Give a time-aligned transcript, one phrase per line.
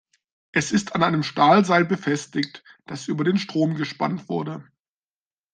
[0.51, 4.65] Es ist an einem Stahlseil befestigt, das über den Strom gespannt wurde.